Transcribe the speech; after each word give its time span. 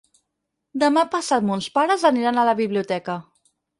Demà 0.83 1.03
passat 1.15 1.45
mons 1.49 1.67
pares 1.75 2.07
aniran 2.11 2.41
a 2.41 2.47
la 2.51 2.57
biblioteca. 2.63 3.19